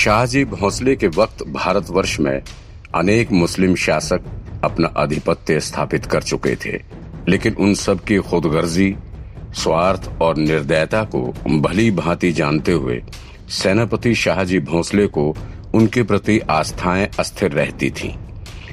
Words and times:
शाहजी 0.00 0.44
भोसले 0.44 0.94
के 0.96 1.06
वक्त 1.06 1.42
भारतवर्ष 1.52 2.18
में 2.20 2.42
अनेक 2.94 3.32
मुस्लिम 3.32 3.74
शासक 3.74 4.20
अपना 4.64 4.88
आधिपत्य 4.96 5.60
स्थापित 5.60 6.06
कर 6.06 6.22
चुके 6.22 6.54
थे, 6.56 6.72
लेकिन 7.28 7.54
उन 7.54 7.74
सब 7.74 8.00
की 8.00 8.18
खुदगर्जी, 8.18 8.94
स्वार्थ 9.54 10.10
और 10.22 10.36
निर्दयता 10.36 11.02
को 11.04 11.20
भली 11.60 11.90
भांति 11.90 12.32
जानते 12.32 12.72
हुए 12.72 13.00
सेनापति 13.48 14.14
शाहजी 14.14 14.58
भोसले 14.60 15.06
को 15.06 15.34
उनके 15.74 16.02
प्रति 16.02 16.38
आस्थाएँ 16.50 17.08
अस्थिर 17.18 17.52
रहती 17.52 17.90
थीं। 17.90 18.12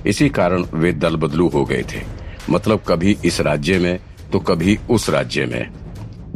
इसी 0.05 0.29
कारण 0.29 0.63
वे 0.73 0.91
दल 0.93 1.15
बदलू 1.15 1.47
हो 1.49 1.65
गए 1.65 1.83
थे 1.93 2.01
मतलब 2.49 2.83
कभी 2.87 3.17
इस 3.25 3.41
राज्य 3.41 3.79
में 3.79 3.99
तो 4.31 4.39
कभी 4.39 4.79
उस 4.89 5.09
राज्य 5.09 5.45
में 5.45 5.71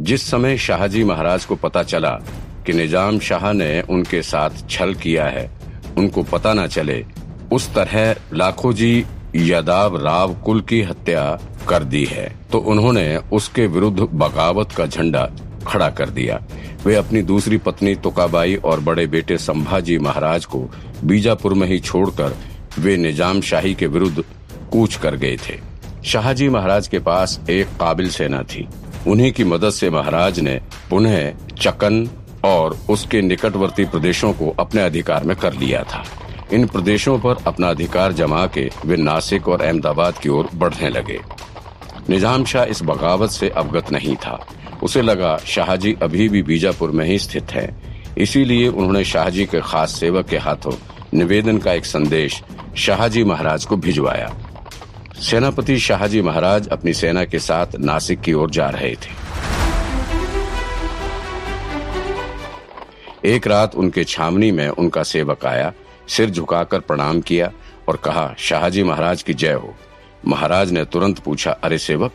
जिस 0.00 0.30
समय 0.30 0.58
शाहजी 0.58 1.04
महाराज 1.04 1.44
को 1.44 1.56
पता 1.56 1.82
चला 1.82 2.18
कि 2.66 2.72
निज़ाम 2.72 3.18
शाह 3.20 3.52
ने 3.52 3.80
उनके 3.90 4.22
साथ 4.22 4.68
छल 4.70 4.94
किया 4.94 5.26
है। 5.26 5.50
उनको 5.98 6.22
पता 6.22 6.52
न 6.54 6.66
चले, 6.66 7.04
उस 7.52 7.72
तरह 7.74 8.14
लाखों 8.34 8.72
जी 8.72 9.04
यादाव 9.36 9.96
राव 10.04 10.34
कुल 10.34 10.60
की 10.60 10.80
हत्या 10.82 11.24
कर 11.68 11.84
दी 11.84 12.04
है। 12.04 12.28
तो 12.52 12.58
उन्होंने 12.58 13.16
उसके 13.32 13.66
विरुद्ध 13.66 14.00
बगावत 14.00 14.72
का 14.72 14.86
झंडा 14.86 15.30
खड़ा 15.66 15.88
कर 15.90 16.10
दिया। 16.10 16.40
वे 16.84 16.94
अपनी 16.94 17.22
दूसरी 17.22 17.56
पत्नी 17.58 17.94
तुकाबाई 17.94 18.54
और 18.56 18.80
बड़े 18.80 19.06
बेटे 19.06 19.36
संभाजी 19.38 19.98
महाराज 19.98 20.44
को 20.44 20.58
बीजापुर 21.04 21.54
में 21.54 21.66
ही 21.68 21.78
छोड़कर 21.80 22.36
वे 22.78 22.96
निज़ाम 22.96 23.40
शाही 23.40 23.74
के 23.74 23.86
विरुद्ध 23.86 24.24
कूच 24.72 24.96
कर 24.96 25.16
गए 25.16 25.36
थे। 25.48 25.58
शाहजी 26.04 26.48
महाराज 26.48 26.88
के 26.88 26.98
पास 26.98 27.40
एक 27.50 27.68
काबिल 27.80 28.08
सेना 28.10 28.42
थी। 28.44 28.66
उन्हीं 29.06 29.32
की 29.32 29.44
मदद 29.44 29.70
से 29.70 29.90
महाराज 29.90 30.40
ने 30.40 30.60
पुनः 30.90 31.32
चकन 31.60 32.08
और 32.44 32.78
उसके 32.90 33.20
निकटवर्ती 33.22 33.84
प्रदेशों 33.84 34.32
को 34.32 34.54
अपने 34.60 34.82
अधिकार 34.82 35.24
में 35.24 35.36
कर 35.36 35.52
लिया 35.52 35.82
था। 35.82 36.04
इन 36.52 36.66
प्रदेशों 36.66 37.18
पर 37.18 37.36
अपना 37.46 37.68
अधिकार 37.68 38.12
जमा 38.12 38.46
के 38.46 38.68
वे 38.86 38.96
नासिक 38.96 39.48
और 39.48 39.62
अहमदाबाद 39.62 40.18
की 40.18 40.28
ओर 40.28 40.48
बढ़ने 40.54 40.88
लगे। 40.88 41.20
निज़ाम 42.10 42.44
शाह 42.44 42.64
इस 42.64 42.82
बगावत 42.82 43.30
से 43.30 43.48
अवगत 43.48 43.92
नहीं 43.92 44.16
था। 44.16 44.38
उसे 44.82 45.02
लगा, 45.02 45.36
शाहजी 45.36 45.96
अभी 46.02 46.28
भी 46.28 46.42
बीजापुर 46.42 46.90
में 46.90 47.04
ही 47.06 47.18
स्थित 47.18 47.52
है। 47.52 47.68
इसीलिए 48.18 48.68
उन्होंने 48.68 49.04
शाहजी 49.04 49.46
के 49.46 49.60
खास 49.60 49.94
सेवक 50.00 50.26
के 50.26 50.38
हाथों 50.38 50.72
निवेदन 51.14 51.58
का 51.58 51.72
एक 51.72 51.86
संदेश 51.86 52.42
शाहजी 52.76 53.24
महाराज 53.24 53.64
को 53.64 53.76
भिजवाया। 53.76 54.32
सेनापति 55.20 55.78
शाहजी 55.78 56.22
महाराज 56.22 56.68
अपनी 56.68 56.92
सेना 56.92 57.24
के 57.24 57.38
साथ 57.38 57.76
नासिक 57.80 58.20
की 58.20 58.32
ओर 58.32 58.50
जा 58.50 58.68
रहे 58.68 58.94
थे। 58.94 59.21
एक 63.24 63.46
रात 63.46 63.74
उनके 63.74 64.04
छावनी 64.04 64.50
में 64.50 64.68
उनका 64.68 65.02
सेवक 65.02 65.46
आया, 65.46 65.72
सिर 66.08 66.30
झुकाकर 66.30 66.80
प्रणाम 66.80 67.20
किया 67.20 67.50
और 67.88 67.96
कहा, 67.96 68.34
शाहजी 68.38 68.82
महाराज 68.82 69.22
की 69.22 69.34
जय 69.34 69.52
हो। 69.52 69.74
महाराज 70.26 70.72
ने 70.72 70.84
तुरंत 70.84 71.18
पूछा, 71.18 71.50
अरे 71.50 71.78
सेवक, 71.78 72.12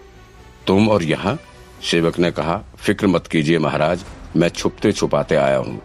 तुम 0.67 0.89
और 0.89 1.03
यहाँ? 1.03 1.38
सेवक 1.83 2.19
ने 2.19 2.31
कहा, 2.31 2.63
फ़िक्र 2.78 3.08
मत 3.08 3.28
कीजिए 3.28 3.59
महाराज, 3.59 4.05
मैं 4.35 4.50
छुपते 4.50 4.91
छुपाते 4.91 5.35
आया 5.35 5.58
हूँ। 5.58 5.81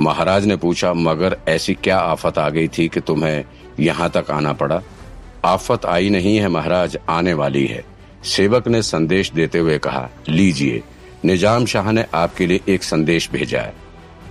महाराज 0.00 0.46
ने 0.46 0.56
पूछा, 0.56 0.92
मगर 0.94 1.36
ऐसी 1.48 1.74
क्या 1.74 1.98
आफत 1.98 2.38
आ 2.38 2.48
गई 2.48 2.68
थी 2.68 2.88
कि 2.88 3.00
तुम्हें 3.00 3.44
यहाँ 3.80 4.10
तक 4.10 4.30
आना 4.30 4.52
पड़ा? 4.52 4.82
आफत 5.44 5.86
आई 5.86 6.10
नहीं 6.10 6.36
है 6.36 6.48
महाराज, 6.48 6.98
आने 7.08 7.34
वाली 7.34 7.66
है। 7.66 7.84
सेवक 8.24 8.68
ने 8.68 8.82
संदेश 8.82 9.32
देते 9.32 9.58
हुए 9.58 9.78
कहा, 9.78 10.08
लीजिए, 10.28 10.82
निज़ाम 11.24 11.66
शाह 11.66 11.92
ने 11.92 12.04
आपके 12.14 12.46
लिए 12.46 12.60
एक 12.68 12.82
संदेश 12.82 13.30
भेजा 13.30 13.60
है। 13.60 13.74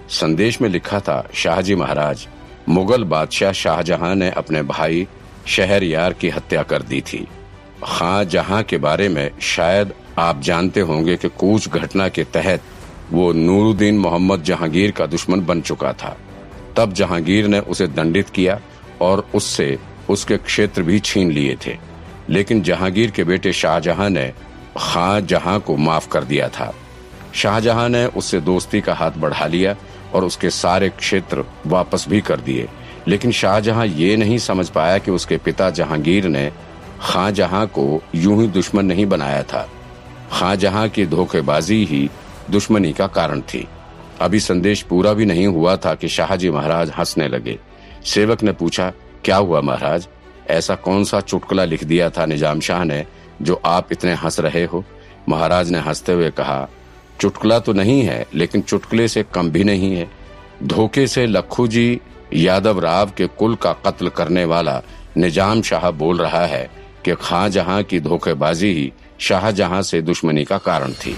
संदेश 0.09 0.61
में 0.61 0.69
लिखा 0.69 0.99
था, 0.99 1.29
शाहजी 1.33 1.75
महाराज, 1.75 2.27
मुगल 2.69 3.03
बादशाह 3.03 3.51
शाहजहां 3.51 4.15
ने 4.15 4.29
अपने 4.29 4.63
भाई 4.63 5.07
शहरयार 5.47 6.13
की 6.13 6.29
हत्या 6.29 6.63
कर 6.63 6.81
दी 6.81 7.01
थी। 7.01 7.27
खां 7.83 8.27
जहाँ 8.27 8.63
के 8.63 8.77
बारे 8.77 9.09
में 9.09 9.31
शायद 9.41 9.93
आप 10.19 10.41
जानते 10.41 10.79
होंगे 10.79 11.15
कि 11.15 11.29
कूच 11.29 11.69
घटना 11.69 12.09
के 12.09 12.23
तहत 12.23 12.61
वो 13.11 13.33
नूरुद्दीन 13.33 13.97
मोहम्मद 13.97 14.43
जहांगीर 14.43 14.91
का 14.91 15.05
दुश्मन 15.05 15.41
बन 15.41 15.61
चुका 15.61 15.93
था। 15.93 16.17
तब 16.77 16.93
जहांगीर 16.93 17.47
ने 17.47 17.59
उसे 17.59 17.87
दंडित 17.87 18.29
किया 18.29 18.59
और 19.01 19.29
उससे 19.35 19.79
उसके 20.09 20.37
क्षेत्र 20.37 20.83
भी 20.83 20.99
छीन 20.99 21.31
लिए 21.31 21.57
थे। 21.67 21.77
लेकिन 22.29 22.61
जहांगीर 22.61 23.11
के 23.11 23.23
बेटे 23.23 23.53
शाहजहां 23.53 24.09
ने 24.09 24.33
खां 24.77 25.25
जहाँ 25.25 25.59
को 25.59 25.77
माफ़ 25.77 26.09
कर 26.09 26.23
दिया 26.23 26.47
था। 26.47 26.75
शाहजहां 27.33 27.89
ने 27.89 28.05
उससे 28.05 28.41
दोस्ती 28.41 28.81
का 28.81 28.93
हाथ 28.93 29.11
बढ़ा 29.11 29.47
लिया 29.47 29.75
और 30.13 30.25
उसके 30.25 30.49
सारे 30.49 30.89
क्षेत्र 30.89 31.45
वापस 31.67 32.05
भी 32.09 32.21
कर 32.21 32.39
दिए। 32.39 32.67
लेकिन 33.07 33.31
शाहजहां 33.31 33.87
ये 33.87 34.17
नहीं 34.17 34.37
समझ 34.37 34.69
पाया 34.69 34.97
कि 34.97 35.11
उसके 35.11 35.37
पिता 35.37 35.69
जहांगीर 35.69 36.25
ने 36.25 36.51
खाजहां 37.01 37.67
को 37.67 38.01
यूँ 38.15 38.41
ही 38.41 38.47
दुश्मन 38.47 38.85
नहीं 38.85 39.05
बनाया 39.05 39.43
था। 39.43 39.69
खाजहां 40.31 40.89
की 40.89 41.05
धोखेबाजी 41.05 41.85
ही 41.85 42.09
दुश्मनी 42.49 42.93
का 42.93 43.07
कारण 43.07 43.41
थी। 43.41 43.67
अभी 44.21 44.39
संदेश 44.39 44.81
पूरा 44.81 45.13
भी 45.13 45.25
नहीं 45.25 45.47
हुआ 45.47 45.75
था 45.75 45.95
कि 45.95 46.07
शाहजी 46.07 46.49
महाराज 46.49 46.89
हंसने 46.89 47.27
लगे। 47.27 47.59
सेवक 48.05 48.43
ने 48.43 48.51
पूछा, 48.51 48.91
क्या 49.23 49.37
हुआ 49.37 49.61
महाराज? 49.61 50.07
ऐसा 50.49 50.75
कौन 50.75 51.03
सा 51.03 51.19
चुटकुला 51.21 51.65
लिख 51.65 51.83
दिया 51.83 52.09
था 52.09 52.25
निज़ाम 52.25 52.59
शाह 52.59 52.83
ने 52.83 53.05
जो 53.41 53.61
आप 53.65 53.91
इतने 53.91 54.13
हंस 54.13 54.39
रहे 54.39 54.65
हो? 54.65 54.83
महाराज 55.29 55.71
ने 55.71 55.79
हँसते 55.79 56.11
हुए 56.11 56.29
कहा 56.29 56.67
चुटकुला 57.21 57.59
तो 57.59 57.73
नहीं 57.73 58.01
है, 58.01 58.25
लेकिन 58.33 58.61
चुटकुले 58.61 59.07
से 59.07 59.23
कम 59.33 59.49
भी 59.49 59.63
नहीं 59.63 59.95
है। 59.95 60.09
धोखे 60.63 61.07
से 61.07 61.25
लखू 61.25 61.67
जी 61.67 61.99
यादव 62.33 62.79
राव 62.79 63.11
के 63.17 63.27
कुल 63.29 63.55
का 63.55 63.73
कत्ल 63.85 64.09
करने 64.09 64.43
वाला 64.45 64.81
निज़ाम 65.17 65.61
शाह 65.61 65.89
बोल 65.91 66.17
रहा 66.17 66.45
है 66.45 66.69
कि 67.05 67.15
खां 67.21 67.83
की 67.83 67.99
धोखेबाजी 67.99 68.73
ही 68.73 68.91
शाहजहां 69.19 69.81
से 69.81 70.01
दुश्मनी 70.01 70.43
का 70.43 70.57
कारण 70.59 70.93
थी। 70.95 71.15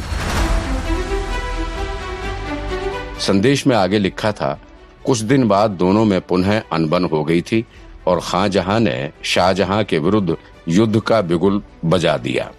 संदेश 3.20 3.66
में 3.68 3.76
आगे 3.76 4.00
लिखा 4.00 4.32
था, 4.32 4.60
कुछ 5.06 5.20
दिन 5.22 5.48
बाद 5.48 5.72
दोनों 5.72 6.06
में 6.06 6.20
पुनः 6.22 6.62
अनबन 6.74 7.06
हो 7.06 7.24
गई 7.24 7.42
थी 7.42 7.66
और 8.08 8.20
खां 8.20 8.80
ने 8.80 9.12
शाहजहां 9.24 9.84
के 9.84 10.00
विरुद्ध 10.00 10.36
युद्ध 10.70 11.00
का 11.00 11.22
बिगुल 11.22 11.62
बजा 11.86 12.18
दिया। 12.18 12.52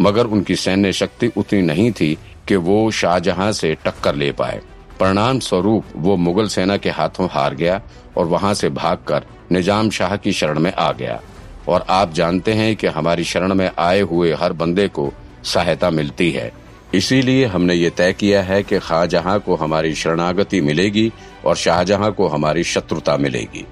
मगर 0.00 0.26
उनकी 0.26 0.56
सैन्य 0.56 0.92
शक्ति 0.92 1.30
उतनी 1.36 1.62
नहीं 1.62 1.90
थी 1.92 2.16
कि 2.50 2.56
वो 2.58 2.90
शाहजहां 2.90 3.52
से 3.52 3.74
टक्कर 3.84 4.14
ले 4.14 4.30
पाए। 4.32 4.60
परिणाम 5.00 5.38
स्वरूप 5.40 5.92
वो 5.96 6.16
मुगल 6.18 6.48
सेना 6.48 6.76
के 6.76 6.90
हाथों 6.90 7.28
हार 7.30 7.54
गया 7.54 7.80
और 8.16 8.26
वहाँ 8.26 8.54
से 8.54 8.68
भागकर 8.70 9.26
निज़ाम 9.52 9.90
शाह 9.90 10.16
की 10.16 10.32
शरण 10.32 10.58
में 10.58 10.72
आ 10.72 10.90
गया। 10.92 11.20
और 11.68 11.84
आप 11.90 12.12
जानते 12.12 12.52
हैं 12.52 12.74
कि 12.76 12.86
हमारी 12.88 13.24
शरण 13.24 13.54
में 13.54 13.70
आए 13.78 14.00
हुए 14.02 14.32
हर 14.34 14.52
बंदे 14.52 14.86
को 14.88 15.12
सहायता 15.44 15.90
मिलती 15.90 16.30
है। 16.30 16.50
इसीलिए 16.94 17.44
हमने 17.46 17.74
ये 17.74 17.90
तय 17.90 18.12
किया 18.12 18.42
है 18.42 18.62
कि 18.62 18.80
शाहजहां 18.80 19.38
को 19.38 19.56
हमारी 19.56 19.94
शरणागति 19.94 20.60
मिलेगी 20.60 21.10
और 21.44 21.56
शाहजहां 21.56 22.10
को 22.12 22.28
हमारी 22.28 22.64
शत्रुता 22.64 23.16
मिलेगी। 23.16 23.64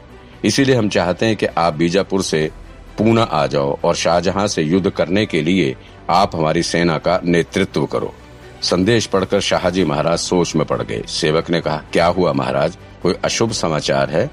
इसीलिए 0.44 0.77
हम 0.77 0.88
चाहते 0.88 1.27
हैं 1.27 1.37
कि 1.37 1.47
आप 1.59 1.75
बीजापुर 1.75 2.22
से 2.22 2.50
पूना 2.99 3.22
आ 3.22 3.47
जाओ 3.47 3.77
और 3.84 3.94
शाहजहां 3.97 4.47
से 4.49 4.62
युद्ध 4.62 4.91
करने 4.91 5.27
के 5.27 5.43
लिए 5.43 5.77
आप 6.11 6.37
हमारी 6.37 6.62
सेना 6.62 6.99
का 6.99 7.21
नेतृत्व 7.25 7.87
करो। 7.87 8.15
संदेश 8.62 9.06
पढ़कर 9.06 9.41
शाहजी 9.41 9.84
महाराज 9.84 10.19
सोच 10.19 10.54
में 10.56 10.64
पड़ 10.66 10.82
गए। 10.82 11.02
सेवक 11.08 11.50
ने 11.50 11.60
कहा, 11.60 11.82
क्या 11.92 12.06
हुआ 12.06 12.32
महाराज? 12.32 12.76
कोई 13.02 13.14
अशुभ 13.24 13.52
समाचार 13.52 14.10
है? 14.10 14.30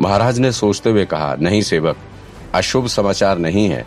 महाराज 0.00 0.38
ने 0.38 0.52
सोचते 0.52 0.90
हुए 0.90 1.04
कहा, 1.04 1.34
नहीं 1.34 1.60
सेवक, 1.62 1.96
अशुभ 2.54 2.86
समाचार 2.86 3.38
नहीं 3.38 3.68
है, 3.68 3.84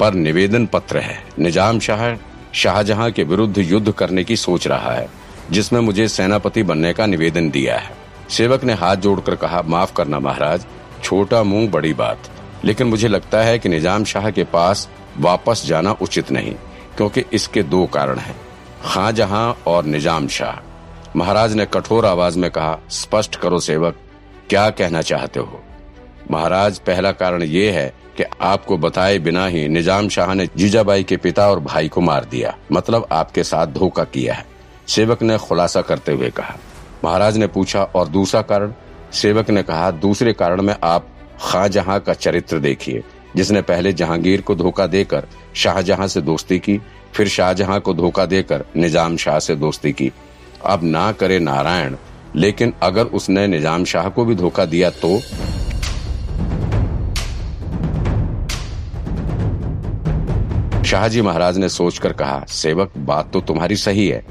पर 0.00 0.14
निवेदन 0.14 0.66
पत्र 0.66 0.98
है। 0.98 1.18
निज़ाम 1.38 1.78
शाह, 1.80 2.14
शाहजहां 2.54 3.10
के 3.12 3.24
विरुद्ध 3.24 3.58
युद्ध 3.58 3.92
करने 3.92 4.24
की 4.24 4.36
सोच 4.36 4.66
रहा 4.66 4.92
है, 4.92 5.08
जिसमें 5.50 5.80
मुझे 5.80 6.08
सेनापति 6.08 6.62
बनने 6.62 6.92
का 6.92 7.06
निवेदन 7.06 7.50
दिया 7.50 7.76
है। 7.76 7.96
सेवक 8.30 8.64
ने 8.64 8.72
हाथ 8.72 8.96
जोड़कर 8.96 9.36
कहा, 9.36 9.62
माफ़ 9.62 9.94
करना 9.94 10.18
महाराज, 10.18 10.66
छोटा 11.02 11.42
मुँह 11.42 11.68
बड़ी 11.70 11.92
बात, 11.94 12.30
लेकिन 12.64 12.86
मुझे 12.86 13.08
लगता 13.08 13.42
है 13.42 13.58
कि 13.58 13.68
निज़ाम 13.68 14.04
शाह 14.04 14.30
के 14.30 14.44
पास 14.44 14.88
वापस 15.18 15.64
जाना 15.66 15.92
उचित 15.92 16.30
नहीं, 16.30 16.54
क्योंकि 16.96 17.24
इसके 17.32 17.62
दो 17.62 17.84
कारण 17.86 18.18
हैं। 18.18 18.36
खाजहां 18.84 19.52
और 19.66 19.84
निज़ाम 19.84 20.28
शाह। 20.28 21.18
महाराज 21.18 21.54
ने 21.54 21.66
कठोर 21.66 22.06
आवाज़ 22.06 22.38
में 22.38 22.50
कहा, 22.50 22.78
स्पष्ट 22.90 23.36
करो 23.36 23.58
सेवक, 23.60 23.96
क्या 24.48 24.70
कहना 24.70 25.02
चाहते 25.02 25.40
हो? 25.40 25.60
महाराज, 26.30 26.78
पहला 26.78 27.12
कारण 27.12 27.42
ये 27.42 27.70
है 27.70 27.92
कि 28.16 28.24
आपको 28.40 28.78
बताए 28.78 29.18
बिना 29.18 29.46
ही 29.46 29.68
निज़ाम 29.68 30.08
शाह 30.08 30.34
ने 30.34 30.48
जीजाबाई 30.56 31.04
के 31.04 31.16
पिता 31.16 31.50
और 31.50 31.60
भाई 31.60 31.88
को 31.88 32.00
मार 32.00 32.24
दिया। 32.24 32.56
मतलब 32.72 33.06
आपके 33.12 33.44
साथ 33.44 33.66
धोखा 33.66 34.04
किया 34.04 34.34
है। 34.34 34.46
सेवक 34.88 35.22
ने 35.22 35.38
खुलासा 35.38 35.80
करते 35.80 36.12
हुए 36.12 36.30
कहा। 36.30 36.56
महाराज 37.04 37.36
ने 37.36 37.46
पूछा, 37.46 37.82
और 37.82 38.08
दूसरा 38.08 38.42
कारण? 38.42 38.72
सेवक 39.12 39.50
ने 39.50 39.62
कहा, 39.62 39.90
दूसरे 39.90 40.32
कारण 40.32 40.62
में 40.62 40.76
आप 40.84 41.06
खाजहां 41.40 42.00
का 42.00 42.14
चरित्र 42.14 42.58
देखिए। 42.58 43.02
जिसने 43.36 43.62
पहले 43.62 43.92
जहांगीर 43.92 44.40
को 44.40 44.54
धोखा 44.54 44.86
देकर 44.86 45.26
शाहजहां 45.54 46.08
से 46.08 46.20
दोस्ती 46.20 46.58
की 46.58 46.80
फिर 47.14 47.28
शाहजहां 47.28 47.78
को 47.80 47.94
धोखा 47.94 48.26
देकर 48.26 48.64
निज़ाम 48.76 49.16
शाह 49.16 49.38
से 49.38 49.54
दोस्ती 49.56 49.92
की। 49.92 50.10
अब 50.66 50.80
ना 50.84 51.10
करे 51.12 51.38
नारायण, 51.38 51.94
लेकिन 52.36 52.72
अगर 52.82 53.04
उसने 53.04 53.46
निज़ाम 53.46 53.84
शाह 53.84 54.08
को 54.08 54.24
भी 54.24 54.34
धोखा 54.34 54.64
दिया 54.64 54.90
तो? 54.90 55.18
शाहजी 60.84 61.22
महाराज 61.22 61.58
ने 61.58 61.68
सोचकर 61.68 62.12
कहा, 62.12 62.44
सेवक, 62.48 62.92
बात 62.98 63.30
तो 63.32 63.40
तुम्हारी 63.40 63.76
सही 63.76 64.06
है, 64.08 64.22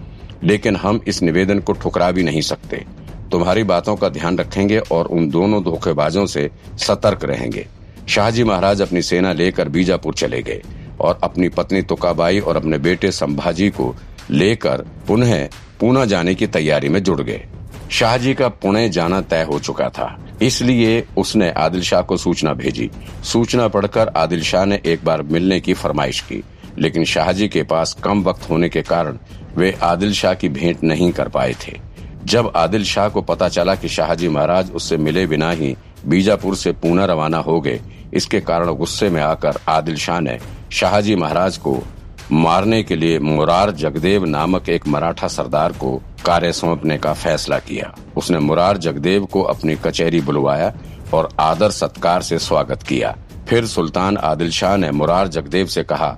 लेकिन 0.43 0.75
हम 0.75 0.99
इस 1.07 1.21
निवेदन 1.23 1.59
को 1.59 1.73
ठुकरा 1.73 2.09
भी 2.11 2.23
नहीं 2.23 2.41
सकते। 2.41 2.83
तुम्हारी 3.31 3.63
बातों 3.63 3.95
का 3.95 4.09
ध्यान 4.09 4.37
रखेंगे 4.37 4.79
और 4.91 5.07
उन 5.07 5.29
दोनों 5.29 5.63
धोखेबाजों 5.63 6.25
से 6.25 6.49
सतर्क 6.77 7.23
रहेंगे। 7.25 7.65
शाहजी 8.07 8.43
महाराज 8.43 8.81
अपनी 8.81 9.01
सेना 9.01 9.33
लेकर 9.33 9.69
बीजापुर 9.69 10.13
चले 10.13 10.41
गए। 10.41 10.61
और 11.01 11.19
अपनी 11.23 11.49
पत्नी 11.49 11.81
तुकाबाई 11.81 12.39
और 12.39 12.57
अपने 12.57 12.77
बेटे 12.77 13.11
संभाजी 13.11 13.69
को 13.69 13.95
लेकर 14.31 14.85
पुनः 15.07 15.47
पूना 15.79 16.05
जाने 16.05 16.35
की 16.35 16.47
तैयारी 16.47 16.89
में 16.89 17.01
जुड़ 17.03 17.21
गए। 17.21 17.45
शाहजी 17.91 18.33
का 18.33 18.47
पुणे 18.47 18.89
जाना 18.89 19.21
तय 19.21 19.43
हो 19.43 19.59
चुका 19.59 19.87
था, 19.89 20.15
इसलिए 20.41 21.03
उसने 21.17 21.49
आदिल 21.51 21.81
शाह 21.81 22.01
को 22.01 22.17
सूचना 22.17 22.53
भेजी। 22.53 22.89
सूचना 23.23 23.67
पढ़कर 23.67 24.07
आदिल 24.07 24.43
शाह 24.43 24.65
ने 24.65 24.79
एक 24.85 25.05
बार 25.05 25.21
मिलने 25.23 25.59
की 25.59 25.73
फरमाइश 25.73 26.19
की, 26.21 26.43
लेकिन 26.77 27.05
शाहजी 27.05 27.47
के 27.47 27.63
पास 27.63 27.93
कम 28.03 28.23
वक्त 28.23 28.49
होने 28.49 28.69
के 28.69 28.81
कारण 28.81 29.17
वे 29.55 29.71
आदिल 29.83 30.13
शाह 30.13 30.33
की 30.33 30.49
भेंट 30.49 30.83
नहीं 30.83 31.11
कर 31.11 31.27
पाए 31.27 31.55
थे। 31.63 31.77
जब 32.25 32.51
आदिल 32.55 32.83
शाह 32.83 33.07
को 33.09 33.21
पता 33.21 33.47
चला 33.49 33.75
कि 33.75 33.89
शाहजी 33.89 34.27
महाराज 34.27 34.71
उससे 34.71 34.97
मिले 34.97 35.25
बिना 35.27 35.51
ही 35.51 35.75
बीजापुर 36.07 36.55
से 36.55 36.71
पूना 36.73 37.05
रवाना 37.05 37.37
हो 37.37 37.59
गए, 37.61 37.79
इसके 38.13 38.39
कारण 38.41 38.73
गुस्से 38.73 39.09
में 39.09 39.21
आकर 39.21 39.59
आदिल 39.67 39.95
शाह 39.97 40.19
ने 40.19 40.37
शाहजी 40.71 41.15
महाराज 41.15 41.57
को 41.57 41.83
मारने 42.31 42.83
के 42.83 42.95
लिए 42.95 43.19
मुरार 43.19 43.71
जगदेव 43.71 44.25
नामक 44.25 44.69
एक 44.69 44.87
मराठा 44.87 45.27
सरदार 45.27 45.71
को 45.71 46.01
कार्य 46.25 46.51
सौंपने 46.51 46.97
का 46.97 47.13
फैसला 47.13 47.59
किया। 47.59 47.95
उसने 48.17 48.39
मुरार 48.39 48.77
जगदेव 48.77 49.25
को 49.25 49.41
अपनी 49.41 49.75
कचहरी 49.75 50.21
बुलवाया 50.21 50.73
और 51.13 51.29
आदर 51.39 51.71
सत्कार 51.71 52.21
से 52.21 52.39
स्वागत 52.39 52.83
किया। 52.83 53.15
फिर 53.47 53.65
सुल्तान 53.65 54.17
आदिल 54.17 54.51
शाह 54.51 54.77
ने 54.77 54.91
मुरार 54.91 55.27
जगदेव 55.27 55.65
से 55.65 55.83
कहा, 55.83 56.17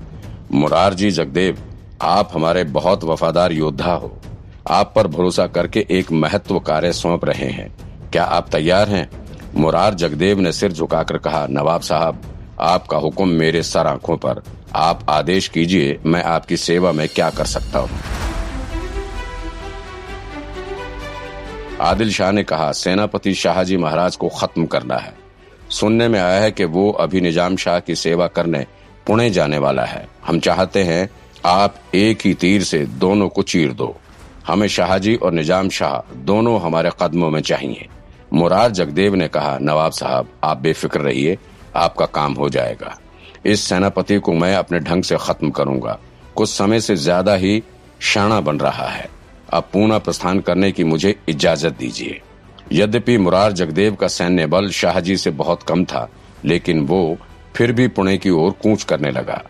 मुरार 0.51 0.93
जी 0.93 1.11
जगदेव, 1.11 1.57
आप 2.01 2.29
हमारे 2.33 2.63
बहुत 2.63 3.03
वफादार 3.03 3.51
योद्धा 3.51 3.93
हो। 3.93 4.17
आप 4.69 4.93
पर 4.95 5.07
भरोसा 5.07 5.47
करके 5.47 5.85
एक 5.91 6.11
महत्व 6.11 6.59
कार्य 6.59 6.93
सौंप 6.93 7.25
रहे 7.25 7.49
हैं। 7.49 7.75
क्या 8.11 8.23
आप 8.23 8.49
तैयार 8.49 8.89
हैं? 8.89 9.09
मुरार 9.55 9.93
जगदेव 9.93 10.39
ने 10.39 10.51
सिर 10.51 10.71
झुकाकर 10.71 11.17
कहा, 11.17 11.47
नवाब 11.49 11.81
साहब 11.81 12.21
आपका 12.61 12.97
हुक्म 12.97 13.27
मेरे 13.29 13.63
सर 13.63 13.87
आँखों 13.87 14.17
पर। 14.17 14.41
आप 14.75 15.05
आदेश 15.09 15.47
कीजिए, 15.47 15.99
मैं 16.05 16.23
आपकी 16.23 16.57
सेवा 16.57 16.91
में 16.91 17.07
क्या 17.09 17.29
कर 17.29 17.45
सकता 17.45 17.79
हूँ। 17.79 17.99
आदिल 21.81 22.11
शाह 22.11 22.31
ने 22.31 22.43
कहा, 22.43 22.71
सेनापति 22.71 23.33
शाहजी 23.33 23.77
महाराज 23.77 24.15
को 24.15 24.29
खत्म 24.29 24.65
करना 24.65 24.95
है। 24.95 25.13
सुनने 25.69 26.07
में 26.07 26.19
आया 26.19 26.39
है 26.41 26.51
कि 26.51 26.65
वो 26.65 26.89
अभी 26.91 27.21
निज़ाम 27.21 27.55
शाह 27.55 27.79
की 27.79 27.95
सेवा 27.95 28.27
करने 28.27 28.65
पुणे 29.07 29.29
जाने 29.29 29.57
वाला 29.57 29.85
है। 29.85 30.07
हम 30.27 30.39
चाहते 30.39 30.83
हैं, 30.83 31.09
आप 31.45 31.75
एक 31.95 32.21
ही 32.25 32.33
तीर 32.33 32.63
से 32.63 32.85
दोनों 32.85 33.29
को 33.29 33.41
चीर 33.43 33.73
दो। 33.73 33.95
हमें 34.47 34.67
शाहजी 34.67 35.15
और 35.15 35.31
निज़ाम 35.31 35.69
शाह 35.69 36.13
दोनों 36.15 36.59
हमारे 36.61 36.91
कदमों 37.01 37.29
में 37.29 37.41
चाहिए। 37.41 37.87
मुरार 38.33 38.71
जगदेव 38.71 39.15
ने 39.15 39.27
कहा, 39.27 39.57
नवाब 39.61 39.91
साहब, 39.91 40.27
आप 40.43 40.57
बेफिक्र 40.57 40.99
रहिए। 40.99 41.37
आपका 41.75 42.05
काम 42.05 42.33
हो 42.33 42.49
जाएगा। 42.49 42.97
इस 43.45 43.63
सेनापति 43.63 44.17
को 44.19 44.33
मैं 44.33 44.55
अपने 44.55 44.79
ढंग 44.79 45.03
से 45.03 45.17
खत्म 45.19 45.49
करूँगा। 45.49 45.97
कुछ 46.35 46.49
समय 46.49 46.79
से 46.79 46.95
ज़्यादा 46.95 47.35
ही 47.35 47.61
शाणा 48.01 48.39
बन 48.41 48.59
रहा 48.59 48.87
है। 48.87 49.09
अब 49.53 49.69
पूना 49.73 49.97
प्रस्थान 49.97 50.39
करने 50.39 50.71
की 50.71 50.83
मुझे 50.83 51.15
इजाज़त 51.29 51.77
दीजिए। 51.77 52.21
यद्यपि 52.71 53.17
मुरार 53.17 53.51
जगदेव 53.51 53.95
का 53.95 54.07
सैन्य 54.07 54.45
बल 54.47 54.69
शाहजी 54.69 55.17
से 55.17 55.31
बहुत 55.31 55.63
कम 55.63 55.85
था, 55.85 56.07
लेकिन 56.45 56.85
वो 56.87 57.17
फिर 57.55 57.71
भी 57.71 57.87
पुणे 57.87 58.17
की 58.17 58.29
ओर 58.29 58.51
कूच 58.51 58.83
करने 58.83 59.11
लगा। 59.11 59.41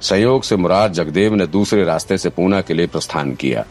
संयोग 0.00 0.42
से 0.42 0.56
मुरार 0.56 0.88
जगदेव 0.88 1.34
ने 1.34 1.46
दूसरे 1.46 1.84
रास्ते 1.84 2.18
से 2.18 2.28
पूना 2.28 2.60
के 2.60 2.74
लिए 2.74 2.86
प्रस्थान 2.86 3.34
किया। 3.34 3.64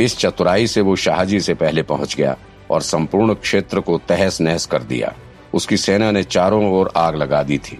इस 0.00 0.16
चतुराई 0.18 0.66
से 0.66 0.80
वो 0.80 0.96
शाहजी 0.96 1.40
से 1.40 1.54
पहले 1.54 1.82
पहुँच 1.82 2.14
गया 2.16 2.36
और 2.70 2.82
संपूर्ण 2.82 3.34
क्षेत्र 3.34 3.80
को 3.80 3.98
तहस 4.08 4.40
नहस 4.40 4.66
कर 4.66 4.82
दिया। 4.82 5.12
उसकी 5.54 5.76
सेना 5.76 6.10
ने 6.10 6.22
चारों 6.22 6.72
ओर 6.72 6.92
आग 6.96 7.16
लगा 7.16 7.42
दी 7.42 7.58
थी। 7.58 7.78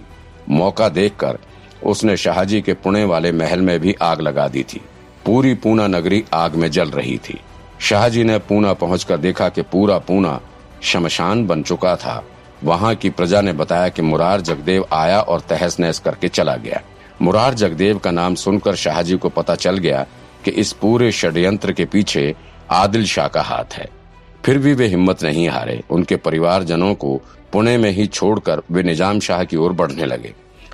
मौका 0.49 0.89
देखकर 0.89 1.37
उसने 1.83 2.17
शाहजी 2.17 2.61
के 2.61 2.73
पुणे 2.73 3.03
वाले 3.03 3.31
महल 3.31 3.61
में 3.61 3.79
भी 3.79 3.95
आग 4.01 4.21
लगा 4.21 4.47
दी 4.47 4.63
थी। 4.63 4.81
पूरी 5.25 5.53
पूना 5.53 5.87
नगरी 5.87 6.23
आग 6.33 6.55
में 6.55 6.71
जल 6.71 6.89
रही 6.89 7.17
थी। 7.17 7.39
शाहजी 7.79 8.23
ने 8.23 8.37
पूना 8.39 8.73
पहुंचकर 8.73 9.17
देखा 9.17 9.49
कि 9.49 9.61
पूरा 9.61 9.97
पूना 9.97 10.39
शमशान 10.81 11.45
बन 11.47 11.63
चुका 11.63 11.95
था। 11.95 12.23
वहाँ 12.63 12.95
की 12.95 13.09
प्रजा 13.09 13.41
ने 13.41 13.53
बताया 13.53 13.89
कि 13.89 14.01
मुरार 14.01 14.41
जगदेव 14.41 14.85
आया 14.93 15.19
और 15.19 15.39
तहस 15.39 15.79
नहस 15.79 15.99
करके 15.99 16.27
चला 16.27 16.55
गया। 16.55 16.81
मुरार 17.21 17.53
जगदेव 17.53 17.97
का 17.97 18.11
नाम 18.11 18.35
सुनकर 18.35 18.75
शाहजी 18.75 19.17
को 19.17 19.29
पता 19.29 19.55
चल 19.55 19.77
गया 19.77 20.05
कि 20.45 20.51
इस 20.51 20.71
पूरे 20.71 21.11
षड्यंत्र 21.11 21.71
के 21.71 21.85
पीछे 21.85 22.35
आदिल 22.71 23.05
शाह 23.05 23.27
का 23.27 23.41
हाथ 23.41 23.73
है। 23.73 23.89
फिर 24.45 24.57
भी 24.57 24.73
वे 24.73 24.87
हिम्मत 24.87 25.23
नहीं 25.23 25.47
हारे। 25.49 25.81
उनके 25.91 26.15
परिवारजनों 26.15 26.93
को 26.95 27.15
पुणे 27.53 27.77
में 27.77 27.89
ही 27.91 28.05
छोड़कर 28.07 28.61
वे 28.71 28.83
निज़ाम 28.83 29.19
शाह 29.19 29.43
की 29.43 29.57
ओर 29.57 29.73
बढ़ने 29.73 30.05
लगे। 30.05 30.33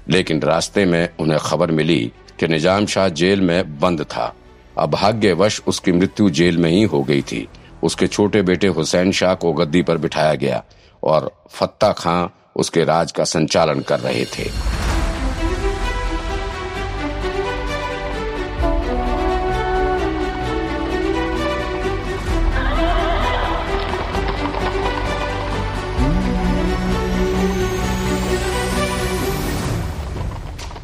लेकिन 0.09 0.41
रास्ते 0.41 0.85
में 0.85 1.09
उन्हें 1.19 1.39
खबर 1.39 1.71
मिली 1.71 2.00
कि 2.39 2.47
निज़ाम 2.47 2.85
शाह 2.85 3.07
जेल 3.09 3.41
में 3.41 3.79
बंद 3.79 4.01
था। 4.03 4.33
अभाग्यवश 4.77 5.62
उसकी 5.68 5.91
मृत्यु 5.91 6.29
जेल 6.29 6.57
में 6.57 6.69
ही 6.71 6.83
हो 6.83 7.03
गई 7.03 7.21
थी। 7.21 7.47
उसके 7.83 8.07
छोटे 8.07 8.41
बेटे 8.41 8.68
हुसैन 8.68 9.12
शाह 9.12 9.33
को 9.35 9.53
गद्दी 9.53 9.81
पर 9.81 9.97
बिठाया 9.97 10.33
गया 10.35 10.63
और 11.03 11.31
फत्ता 11.51 11.91
खां 11.91 12.27
उसके 12.56 12.83
राज 12.83 13.12
का 13.12 13.24
संचालन 13.24 13.79
कर 13.79 14.00
रहे 14.00 14.25
थे। 14.25 14.50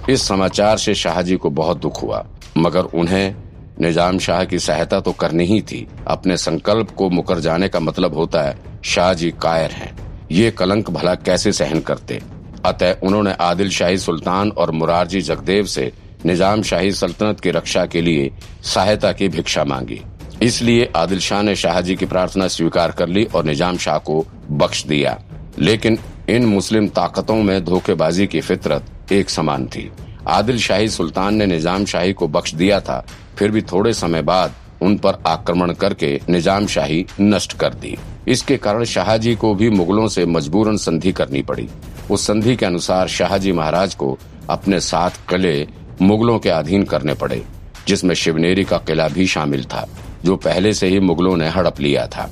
इस 0.09 0.27
समाचार 0.27 0.77
से 0.77 0.93
शाहजी 0.95 1.35
को 1.35 1.49
बहुत 1.49 1.77
दुख 1.77 2.01
हुआ, 2.03 2.25
मगर 2.57 2.83
उन्हें 2.93 3.35
निज़ाम 3.81 4.19
शाह 4.19 4.43
की 4.43 4.59
सहायता 4.59 4.99
तो 4.99 5.11
करनी 5.13 5.45
ही 5.45 5.59
थी। 5.61 5.87
अपने 6.07 6.37
संकल्प 6.37 6.91
को 6.91 7.09
मुकर 7.09 7.39
जाने 7.39 7.67
का 7.69 7.79
मतलब 7.79 8.15
होता 8.15 8.41
है, 8.41 8.57
शाहजी 8.85 9.31
कायर 9.41 9.71
हैं। 9.71 9.95
ये 10.31 10.51
कलंक 10.51 10.89
भला 10.89 11.15
कैसे 11.17 11.51
सहन 11.51 11.79
करते? 11.79 12.21
अतः 12.65 12.95
उन्होंने 13.03 13.33
आदिल 13.41 13.69
शाही 13.69 13.97
सुल्तान 13.97 14.51
और 14.51 14.71
मुरारजी 14.71 15.21
जगदेव 15.21 15.65
से 15.65 15.91
निज़ाम 16.25 16.61
शाही 16.63 16.91
सल्तनत 16.93 17.39
की 17.39 17.51
रक्षा 17.51 17.85
के 17.85 18.01
लिए 18.01 18.31
सहायता 18.65 19.11
की 19.11 19.27
भिक्षा 19.29 19.63
मांगी। 19.63 20.01
इसलिए 20.43 20.91
आदिल 20.95 21.19
शाह 21.19 21.41
ने 21.41 21.55
शाहजी 21.55 21.95
की 21.95 22.05
प्रार्थना 22.05 22.47
स्वीकार 22.47 22.91
कर 22.91 23.07
ली 23.07 23.23
और 23.25 23.45
निज़ाम 23.45 23.77
शाह 23.77 23.97
को 23.99 24.25
बख्श 24.51 24.85
दिया। 24.85 25.17
लेकिन 25.59 25.97
इन 26.29 26.45
मुस्लिम 26.45 26.87
ताकतों 26.89 27.35
में 27.35 27.63
धोखेबाजी 27.65 28.27
की 28.27 28.41
फितरत 28.41 28.85
एक 29.11 29.29
समान 29.29 29.65
थी। 29.67 29.89
आदिल 30.27 30.57
शाही 30.59 30.89
सुल्तान 30.89 31.35
ने 31.35 31.45
निज़ाम 31.45 31.85
शाही 31.85 32.13
को 32.13 32.27
बख्श 32.27 32.53
दिया 32.53 32.79
था, 32.79 33.05
फिर 33.37 33.51
भी 33.51 33.61
थोड़े 33.61 33.93
समय 33.93 34.21
बाद 34.21 34.55
उन 34.81 34.97
पर 34.97 35.17
आक्रमण 35.27 35.73
करके 35.73 36.19
निज़ाम 36.29 36.67
शाही 36.67 37.05
नष्ट 37.21 37.53
कर 37.53 37.73
दी। 37.73 37.97
इसके 38.27 38.57
कारण 38.57 38.83
शाहजी 38.83 39.35
को 39.35 39.53
भी 39.55 39.69
मुगलों 39.69 40.07
से 40.07 40.25
मजबूरन 40.25 40.77
संधि 40.77 41.11
करनी 41.11 41.41
पड़ी। 41.41 41.67
उस 42.11 42.25
संधि 42.27 42.55
के 42.55 42.65
अनुसार 42.65 43.07
शाहजी 43.07 43.51
महाराज 43.51 43.95
को 43.95 44.17
अपने 44.49 44.79
साथ 44.79 45.09
किले 45.29 45.67
मुगलों 46.01 46.37
के 46.39 46.49
अधीन 46.49 46.83
करने 46.83 47.13
पड़े, 47.13 47.41
जिसमें 47.87 48.13
शिवनेरी 48.15 48.63
का 48.63 48.77
किला 48.77 49.07
भी 49.07 49.27
शामिल 49.27 49.63
था, 49.63 49.87
जो 50.25 50.35
पहले 50.35 50.73
से 50.73 50.87
ही 50.87 50.99
मुगलों 50.99 51.35
ने 51.37 51.47
हड़प 51.47 51.79
लिया 51.79 52.05
था। 52.07 52.29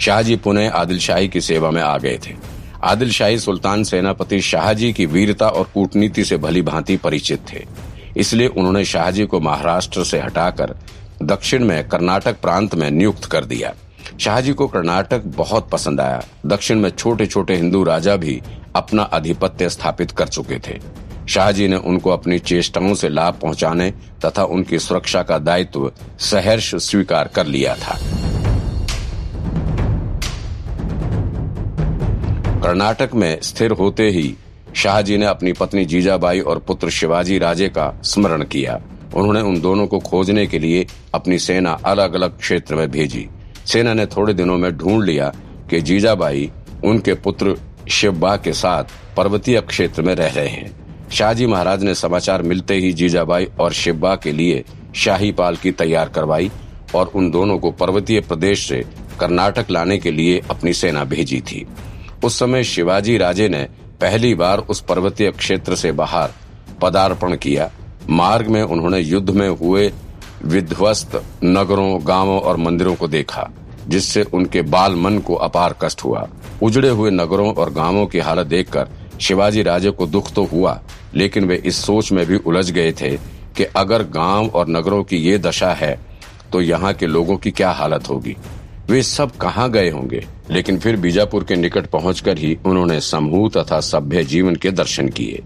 शाहजी 0.00 0.36
पुणे 0.36 0.68
आदिल 0.68 0.98
शाही 0.98 1.28
की 1.28 1.40
सेवा 1.40 1.70
में 1.70 1.82
आ 1.82 1.96
गए 1.98 2.18
थे। 2.26 2.34
आदिल 2.84 3.10
शाही 3.10 3.38
सुल्तान 3.38 3.84
सेनापति 3.84 4.40
शाहजी 4.40 4.92
की 4.92 5.06
वीरता 5.06 5.48
और 5.48 5.70
कूटनीति 5.74 6.24
से 6.24 6.36
भली 6.36 6.62
भांति 6.62 6.96
परिचित 6.96 7.40
थे। 7.52 7.64
इसलिए 8.16 8.46
उन्होंने 8.46 8.84
शाहजी 8.84 9.26
को 9.26 9.40
महाराष्ट्र 9.40 10.04
से 10.04 10.20
हटाकर 10.20 10.74
दक्षिण 11.22 11.64
में 11.64 11.88
कर्नाटक 11.88 12.40
प्रांत 12.40 12.74
में 12.74 12.90
नियुक्त 12.90 13.24
कर 13.24 13.44
दिया। 13.44 13.74
शाहजी 14.20 14.52
को 14.52 14.66
कर्नाटक 14.68 15.22
बहुत 15.26 15.68
पसंद 15.70 16.00
आया। 16.00 16.22
दक्षिण 16.46 16.80
में 16.80 16.90
छोटे 16.90 17.26
छोटे 17.26 17.56
हिंदू 17.56 17.84
राजा 17.84 18.16
भी 18.16 18.40
अपना 18.76 19.02
अधिपत्य 19.02 19.68
स्थापित 19.68 20.10
कर 20.10 20.28
चुके 20.28 20.58
थे। 20.58 20.78
शाहजी 21.28 21.68
ने 21.68 21.76
उनको 21.76 22.10
अपनी 22.10 22.38
चेष्टाओं 22.38 22.94
से 22.94 23.08
लाभ 23.08 23.34
पहुँचाने 23.34 23.90
तथा 24.24 24.44
उनकी 24.44 24.78
सुरक्षा 24.78 25.22
का 25.22 25.38
दायित्व 25.38 25.92
सहर्ष 26.20 26.74
स्वीकार 26.74 27.28
कर 27.28 27.46
लिया 27.46 27.74
था। 27.74 27.98
कर्नाटक 32.62 33.10
में 33.14 33.38
स्थिर 33.42 33.70
होते 33.70 34.08
ही 34.10 34.34
शाहजी 34.76 35.16
ने 35.16 35.26
अपनी 35.26 35.52
पत्नी 35.52 35.84
जीजाबाई 35.84 36.40
और 36.40 36.58
पुत्र 36.58 36.90
शिवाजी 36.90 37.38
राजे 37.38 37.68
का 37.68 38.00
स्मरण 38.04 38.42
किया। 38.44 38.74
उन्होंने 39.14 39.40
उन 39.40 39.60
दोनों 39.60 39.86
को 39.86 39.98
खोजने 39.98 40.46
के 40.46 40.58
लिए 40.58 40.86
अपनी 41.14 41.38
सेना 41.38 41.72
अलग 41.86 42.14
अलग 42.14 42.38
क्षेत्र 42.38 42.74
में 42.74 42.90
भेजी। 42.90 43.26
सेना 43.66 43.94
ने 43.94 44.06
थोड़े 44.06 44.34
दिनों 44.34 44.58
में 44.58 44.70
ढूंढ 44.76 45.04
लिया 45.04 45.32
कि 45.70 45.80
जीजाबाई 45.80 46.50
उनके 46.84 47.14
पुत्र 47.14 47.56
शिवबा 47.90 48.36
के 48.36 48.52
साथ 48.52 48.84
पर्वतीय 49.16 49.60
क्षेत्र 49.60 50.02
में 50.02 50.14
रह 50.14 50.28
रहे 50.28 50.48
हैं। 50.48 50.70
शाहजी 51.10 51.46
महाराज 51.46 51.82
ने 51.82 51.94
समाचार 51.94 52.42
मिलते 52.42 52.74
ही 52.74 52.92
जीजाबाई 52.92 53.48
और 53.60 53.72
शिवबा 53.72 54.16
के 54.16 54.32
लिए 54.32 54.64
शाही 54.96 55.32
पालकी 55.32 55.72
तैयार 55.72 56.08
करवाई 56.08 56.50
और 56.94 57.12
उन 57.14 57.30
दोनों 57.30 57.58
को 57.58 57.70
पर्वतीय 57.70 58.20
प्रदेश 58.20 58.68
से 58.68 58.84
कर्नाटक 59.20 59.70
लाने 59.70 59.98
के 59.98 60.10
लिए 60.10 60.40
अपनी 60.50 60.72
सेना 60.72 61.04
भेजी 61.04 61.40
थी। 61.40 61.66
उस 62.24 62.38
समय 62.38 62.64
शिवाजी 62.64 63.16
राजे 63.18 63.48
ने 63.48 63.62
पहली 64.00 64.34
बार 64.34 64.58
उस 64.60 64.80
पर्वतीय 64.80 65.30
क्षेत्र 65.30 65.76
से 65.76 65.92
बाहर 65.92 66.30
पदार्पण 66.82 67.36
किया। 67.36 67.70
मार्ग 68.10 68.48
में 68.48 68.62
उन्होंने 68.62 68.98
युद्ध 68.98 69.30
में 69.30 69.48
हुए 69.48 69.90
विध्वस्त 70.44 71.22
नगरों, 71.44 71.98
गाँवों 72.06 72.40
और 72.40 72.56
मंदिरों 72.56 72.94
को 72.94 73.08
देखा, 73.08 73.48
जिससे 73.88 74.22
उनके 74.24 74.62
बाल 74.62 74.94
मन 74.94 75.18
को 75.18 75.34
अपार 75.34 75.74
कष्ट 75.82 76.04
हुआ। 76.04 76.28
उजड़े 76.62 76.88
हुए 76.88 77.10
नगरों 77.10 77.52
और 77.54 77.72
गाँवों 77.72 78.06
की 78.06 78.18
हालत 78.18 78.46
देखकर 78.46 78.88
शिवाजी 79.20 79.62
राजे 79.62 79.90
को 79.90 80.06
दुख 80.06 80.32
तो 80.32 80.44
हुआ, 80.44 80.80
लेकिन 81.14 81.44
वे 81.44 81.56
इस 81.56 81.84
सोच 81.84 82.12
में 82.12 82.24
भी 82.26 82.36
उलझ 82.36 82.70
गए 82.70 82.92
थे 82.92 83.16
कि 83.56 83.64
अगर 83.64 84.02
गाँव 84.10 84.46
और 84.46 84.68
नगरों 84.68 85.02
की 85.04 85.16
ये 85.18 85.38
दशा 85.38 85.72
है 85.72 85.98
तो 86.52 86.60
यहाँ 86.60 86.92
के 86.94 87.06
लोगों 87.06 87.36
की 87.36 87.50
क्या 87.50 87.70
हालत 87.70 88.08
होगी? 88.08 88.36
वे 88.90 89.02
सब 89.02 89.36
कहाँ 89.36 89.70
गए 89.70 89.90
होंगे? 89.90 90.24
लेकिन 90.50 90.78
फिर 90.78 90.96
बीजापुर 90.96 91.44
के 91.44 91.56
निकट 91.56 91.86
पहुंचकर 91.86 92.38
ही 92.38 92.58
उन्होंने 92.66 93.00
समूह 93.00 93.48
तथा 93.48 93.80
सभ्य 93.80 94.24
जीवन 94.24 94.56
के 94.56 94.70
दर्शन 94.70 95.08
किए। 95.08 95.42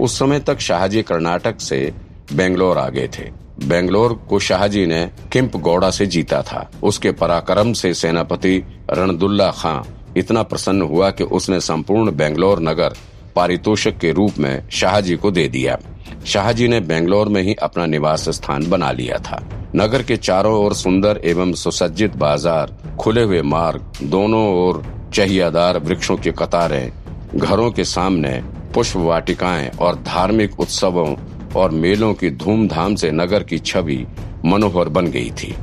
उस 0.00 0.18
समय 0.18 0.40
तक 0.40 0.58
शाहजी 0.58 1.02
कर्नाटक 1.02 1.60
से 1.60 1.92
बेंगलोर 2.32 2.78
आ 2.78 2.88
गए 2.88 3.08
थे। 3.18 3.30
बेंगलोर 3.66 4.12
को 4.30 4.38
शाहजी 4.38 4.86
ने 4.86 5.10
किम्प 5.32 5.56
गौड़ा 5.56 5.90
से 5.90 6.06
जीता 6.06 6.42
था। 6.42 6.70
उसके 6.82 7.12
पराक्रम 7.12 7.72
से 7.72 7.94
सेनापति 7.94 8.62
रणदुल्ला 8.90 9.50
खां 9.50 9.82
इतना 10.16 10.42
प्रसन्न 10.42 10.82
हुआ 10.82 11.10
कि 11.10 11.24
उसने 11.24 11.60
संपूर्ण 11.60 12.16
बेंगलोर 12.16 12.60
नगर 12.60 12.94
पारितोषक 13.36 13.98
के 13.98 14.12
रूप 14.12 14.38
में 14.38 14.68
शाहजी 14.70 15.16
को 15.16 15.30
दे 15.30 15.48
दिया। 15.48 15.78
शाहजी 16.26 16.68
ने 16.68 16.80
बेंगलोर 16.80 17.28
में 17.28 17.42
ही 17.42 17.54
अपना 17.54 17.86
निवास 17.86 18.28
स्थान 18.28 18.70
बना 18.70 18.90
लिया 18.92 19.18
था। 19.18 19.42
नगर 19.76 20.02
के 20.02 20.16
चारों 20.16 20.54
ओर 20.64 20.74
सुंदर 20.74 21.20
एवं 21.24 21.52
सुसज्जित 21.52 22.14
बाज़ार, 22.16 22.70
खुले 23.00 23.22
हुए 23.22 23.42
मार्ग, 23.42 23.82
दोनों 24.02 24.44
ओर 24.58 24.82
चहियादार 25.14 25.78
वृक्षों 25.78 26.16
की 26.16 26.30
कतारें, 26.30 26.92
घरों 27.36 27.70
के 27.70 27.84
सामने 27.84 28.30
पुष्प 28.74 28.96
वाटिकाएँ 28.96 29.68
और 29.80 29.96
धार्मिक 29.96 30.60
उत्सवों 30.60 31.14
और 31.56 31.70
मेलों 31.70 32.14
की 32.14 32.30
धूमधाम 32.30 32.94
से 32.94 33.10
नगर 33.10 33.42
की 33.42 33.58
छवि 33.58 34.06
मनोहर 34.44 34.88
बन 34.88 35.06
गई 35.06 35.30
थी। 35.30 35.54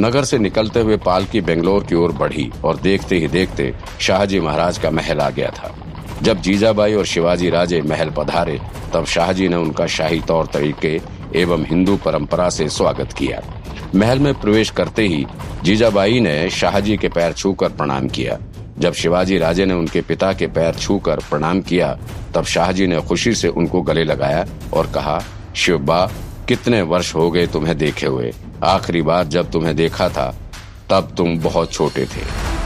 नगर 0.00 0.24
से 0.24 0.38
निकलते 0.38 0.80
हुए 0.80 0.96
पालकी 0.96 1.40
बेंगलोर 1.40 1.84
की 1.84 1.94
ओर 1.94 2.12
बढ़ी 2.12 2.50
और 2.64 2.76
देखते 2.76 3.18
ही 3.18 3.28
देखते 3.28 3.74
शाहजी 4.00 4.40
महाराज 4.40 4.78
का 4.78 4.90
महल 4.90 5.20
आ 5.20 5.30
गया 5.30 5.50
था। 5.50 5.74
जब 6.22 6.40
जीजाबाई 6.40 6.94
और 6.94 7.04
शिवाजी 7.04 7.50
राजे 7.50 7.82
महल 7.82 8.10
पधारे, 8.10 8.60
तब 8.94 9.04
शाहजी 9.04 9.48
ने 9.48 9.56
उनका 9.56 9.86
शाही 9.86 10.20
तौर 10.20 10.46
तरीके 10.46 11.17
एवं 11.36 11.64
हिंदू 11.64 11.96
परंपरा 11.96 12.48
से 12.48 12.68
स्वागत 12.68 13.12
किया। 13.12 13.42
महल 13.94 14.18
में 14.18 14.34
प्रवेश 14.34 14.70
करते 14.70 15.06
ही 15.06 15.26
जीजाबाई 15.62 16.20
ने 16.20 16.50
शाहजी 16.50 16.96
के 16.96 17.08
पैर 17.08 17.32
छूकर 17.32 17.68
प्रणाम 17.68 18.08
किया। 18.08 18.38
जब 18.78 18.92
शिवाजी 18.92 19.38
राजे 19.38 19.66
ने 19.66 19.74
उनके 19.74 20.00
पिता 20.00 20.32
के 20.32 20.46
पैर 20.46 20.74
छूकर 20.74 21.16
प्रणाम 21.16 21.60
किया, 21.60 21.98
तब 22.34 22.44
शाहजी 22.44 22.86
ने 22.86 23.00
खुशी 23.00 23.34
से 23.34 23.48
उनको 23.48 23.82
गले 23.82 24.04
लगाया 24.04 24.46
और 24.72 24.86
कहा, 24.86 25.22
शिवबा, 25.56 26.10
कितने 26.48 26.82
वर्ष 26.82 27.14
हो 27.14 27.30
गए 27.30 27.46
तुम्हें 27.46 27.78
देखे 27.78 28.06
हुए। 28.06 28.32
आखिरी 28.64 29.02
बार 29.02 29.24
जब 29.24 29.50
तुम्हें 29.50 29.76
देखा 29.76 30.08
था, 30.08 30.34
तब 30.90 31.14
तुम 31.16 31.38
बहुत 31.38 31.72
छोटे 31.72 32.04
थे। 32.04 32.57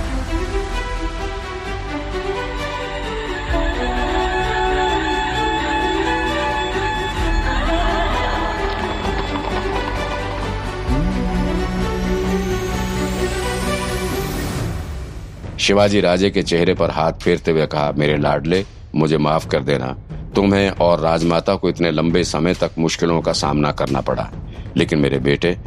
शिवाजी 15.62 16.00
राजे 16.00 16.30
के 16.30 16.42
चेहरे 16.42 16.74
पर 16.74 16.90
हाथ 16.90 17.12
फेरते 17.12 17.50
हुए 17.50 17.66
कहा, 17.66 17.92
मेरे 17.92 18.16
लाडले, 18.16 18.64
मुझे 18.94 19.18
माफ़ 19.18 19.48
कर 19.48 19.62
देना। 19.62 19.86
तुम्हें 20.34 20.70
और 20.70 21.00
राजमाता 21.00 21.54
को 21.54 21.68
इतने 21.68 21.90
लंबे 21.90 22.24
समय 22.24 22.54
तक 22.54 22.70
मुश्किलों 22.78 23.20
का 23.20 23.32
सामना 23.32 23.72
करना 23.72 24.00
पड़ा। 24.00 24.30
लेकिन 24.76 24.98
मेरे 24.98 25.18
बेटे, 25.18 25.58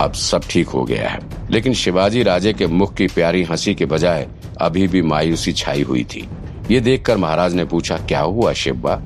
अब 0.00 0.12
सब 0.12 0.42
ठीक 0.50 0.68
हो 0.68 0.84
गया 0.84 1.08
है। 1.08 1.20
लेकिन 1.50 1.74
शिवाजी 1.74 2.22
राजे 2.22 2.52
के 2.52 2.66
मुख 2.66 2.94
की 2.94 3.06
प्यारी 3.06 3.42
हँसी 3.42 3.74
के 3.74 3.86
बजाय 3.86 4.28
अभी 4.60 4.88
भी 4.88 5.02
मायूसी 5.02 5.52
छाई 5.52 5.82
हुई 5.82 6.04
थी। 6.04 6.28
ये 6.70 6.80
देखकर 6.80 7.16
महाराज 7.16 7.54
ने 7.54 7.64
पूछा, 7.64 7.96
क्या 7.96 8.20
हुआ 8.20 8.52
शिवबा 8.52 9.02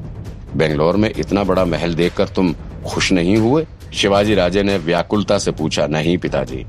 बेंगलोर 0.57 0.97
में 0.97 1.13
इतना 1.19 1.45
बड़ा 1.45 1.65
महल 1.65 1.95
देखकर 1.95 2.29
तुम 2.29 2.55
खुश 2.87 3.13
नहीं 3.13 3.37
हुए? 3.37 3.67
शिवाजी 3.95 4.35
राजे 4.35 4.63
ने 4.63 4.79
व्याकुलता 4.79 5.39
से 5.39 5.51
पूछा, 5.51 5.87
नहीं 5.87 6.19
पिताजी 6.19 6.67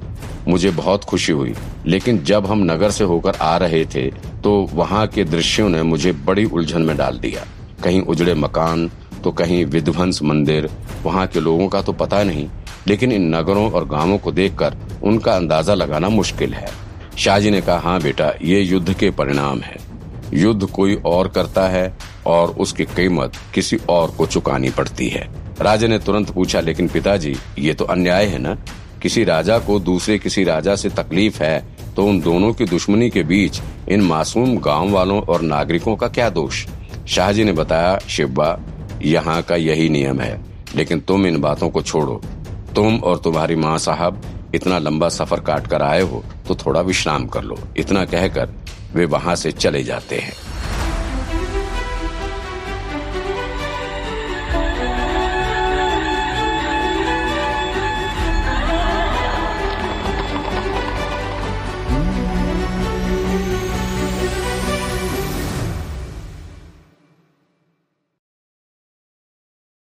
मुझे 0.48 0.72
बहुत 0.72 1.04
खुशी 1.04 1.32
हुई। 1.32 1.54
लेकिन 1.86 2.24
जब 2.24 2.46
हम 2.46 2.64
नगर 2.64 2.92
से 2.92 3.04
होकर 3.04 3.36
आ 3.36 3.56
रहे 3.58 3.86
थे 3.86 4.10
तो 4.44 4.52
वहाँ 4.74 5.06
के 5.08 5.24
दृश्यों 5.24 5.70
ने 5.70 5.82
मुझे 5.84 6.12
बड़ी 6.26 6.46
उलझन 6.46 6.82
में 6.82 6.96
डाल 6.98 7.18
दिया। 7.20 7.46
कहीं 7.84 8.02
उजड़े 8.02 8.34
मकान 8.34 8.90
तो 9.24 9.32
कहीं 9.32 9.64
विध्वंस 9.66 10.22
मंदिर। 10.24 10.70
वहाँ 11.04 11.26
के 11.28 11.40
लोगों 11.40 11.68
का 11.68 11.82
तो 11.82 11.94
पता 11.94 12.24
नहीं, 12.24 12.48
लेकिन 12.88 13.12
इन 13.12 13.34
नगरों 13.36 13.70
और 13.72 13.88
गाँवों 13.88 14.18
को 14.18 14.32
देखकर 14.32 14.78
उनका 15.04 15.36
अंदाज़ा 15.36 15.74
लगाना 15.74 16.10
मुश्किल 16.10 16.54
है। 16.54 16.70
शाहजी 17.18 17.52
ने 17.52 17.62
कहा 17.62 17.78
हाँ 17.80 18.00
बेटा, 18.02 18.32
ये 18.42 18.62
युद्ध 18.62 18.94
के 18.94 19.10
परिणाम 19.12 19.60
है। 19.60 19.78
युद्ध 20.34 20.66
कोई 20.66 20.96
और 21.06 21.28
करता 21.28 21.68
है 21.68 21.98
और 22.28 22.50
उसकी 22.50 22.86
कीमत 22.86 23.34
किसी 23.54 23.78
और 23.90 24.12
को 24.12 24.26
चुकानी 24.26 24.70
पड़ती 24.70 25.08
है। 25.10 25.28
राजा 25.62 25.88
ने 25.88 26.00
तुरंत 26.00 26.32
पूछा, 26.32 26.60
लेकिन 26.60 26.88
पिताजी, 26.88 27.36
ये 27.60 27.74
तो 27.74 27.86
अन्याय 27.86 28.26
है 28.26 28.38
ना? 28.38 28.58
किसी 29.06 29.24
राजा 29.24 29.58
को 29.60 29.80
दूसरे 29.80 30.18
किसी 30.20 30.44
राजा 30.44 30.76
से 30.76 30.90
तकलीफ़ 30.90 31.42
है 31.44 31.66
तो 31.96 32.06
उन 32.06 32.20
दोनों 32.22 32.52
की 32.54 32.66
दुश्मनी 32.66 33.10
के 33.10 33.24
बीच 33.24 33.60
इन 33.90 34.02
मासूम 34.02 34.58
गाँव 34.58 34.90
वालों 34.92 35.22
और 35.24 35.42
नागरिकों 35.42 35.96
का 35.96 36.08
क्या 36.08 36.30
दोष? 36.30 36.66
शाहजी 37.08 37.44
ने 37.44 37.52
बताया 37.52 37.98
शिवबा 38.10 38.58
यहाँ 39.04 39.42
का 39.42 39.56
यही 39.56 39.90
नियम 39.90 40.22
है, 40.22 40.42
लेकिन 40.76 41.00
तुम 41.00 41.28
इन 41.28 41.40
बातों 41.42 41.70
को 41.70 41.82
छोड़ो। 41.82 42.22
तुम 42.76 42.98
और 42.98 43.18
तुम्हारी 43.18 43.56
माँ 43.56 43.78
साहब 43.78 44.22
इतना 44.56 44.80
लंबा 44.80 45.10
सफ़र 45.10 45.40
काट 45.42 45.68
कर 45.68 45.82
आए 45.82 46.02
हो 46.02 46.24
तो 46.48 46.56
थोड़ा 46.56 46.82
विश्राम 46.82 47.28
कर 47.28 47.44
लो। 47.44 47.60
इतना 47.78 48.06
कहकर 48.06 48.54
वे 48.96 49.06
वहाँ 49.06 49.36
से 49.36 49.52
चले 49.52 49.84
जाते 49.84 50.16
हैं। 50.16 50.34